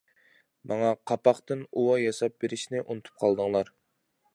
[0.71, 3.77] ماڭا قاپاقتىن ئۇۋا ياساپ بېرىشنى ئۇنتۇپ قالدىڭلار.